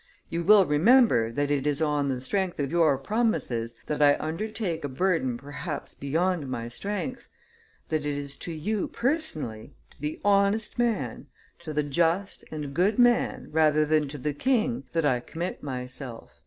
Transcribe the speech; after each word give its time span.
You 0.31 0.43
will 0.43 0.65
remember 0.65 1.31
that 1.31 1.51
it 1.51 1.67
is 1.67 1.79
on 1.79 2.07
the 2.07 2.19
strength 2.21 2.59
of 2.59 2.71
your 2.71 2.97
promises 2.97 3.75
that 3.85 4.01
I 4.01 4.15
undertake 4.19 4.83
a 4.83 4.89
burden 4.89 5.37
perhaps 5.37 5.93
beyond 5.93 6.47
my 6.49 6.69
strength; 6.69 7.29
that 7.89 7.97
it 8.03 8.17
is 8.17 8.35
to 8.37 8.51
you 8.51 8.87
personally, 8.87 9.75
to 9.91 10.01
the 10.01 10.19
honest 10.25 10.79
man, 10.79 11.27
to 11.59 11.71
the 11.71 11.83
just 11.83 12.43
and 12.49 12.73
good 12.73 12.97
man, 12.97 13.49
rather 13.51 13.85
than 13.85 14.07
to 14.07 14.17
the 14.17 14.33
king, 14.33 14.85
that 14.93 15.05
I 15.05 15.19
commit 15.19 15.61
myself." 15.61 16.33